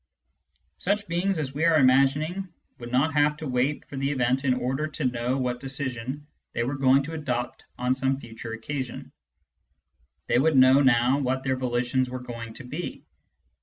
Such 0.79 1.07
beings 1.07 1.37
as 1.37 1.53
we 1.53 1.63
are 1.63 1.77
imagining 1.77 2.47
would 2.79 2.91
not 2.91 3.13
have 3.13 3.37
to 3.37 3.47
wait 3.47 3.85
for 3.85 3.97
the 3.97 4.09
event 4.09 4.45
in 4.45 4.55
order 4.55 4.87
to 4.87 5.05
know 5.05 5.37
what 5.37 5.59
decision 5.59 6.25
they 6.53 6.63
were 6.63 6.73
going 6.73 7.03
to 7.03 7.13
adopt 7.13 7.65
on 7.77 7.93
some 7.93 8.17
futiu 8.19 8.51
e 8.51 8.55
occasion. 8.57 9.11
They 10.25 10.39
would 10.39 10.55
know 10.57 10.81
now 10.81 11.19
what 11.19 11.43
their 11.43 11.55
volitions 11.55 12.09
were 12.09 12.17
going 12.19 12.55
to 12.55 12.63
be. 12.63 13.05